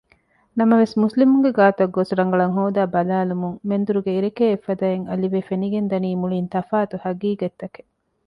ނަމަވެސް 0.57 0.95
މުސްލިމުންގެ 1.01 1.51
ގާތަށްގޮސް 1.57 2.11
ރަނގަޅަށް 2.19 2.55
ހޯދައި 2.57 2.91
ބަލައިލުމުން 2.93 3.57
މެންދުރުގެ 3.69 4.11
އިރެކޭ 4.13 4.43
އެއްފަދައިން 4.49 5.05
އަލިވެ 5.09 5.39
ފެނިގެންދަނީ 5.47 6.09
މުޅީން 6.21 6.49
ތަފާތު 6.53 6.95
ޙަޤީޤަތްތަކެއް 7.03 7.89